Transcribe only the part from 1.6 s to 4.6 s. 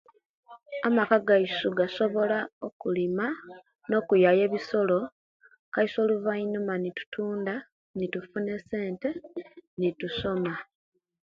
gasobola okulima no okuyaya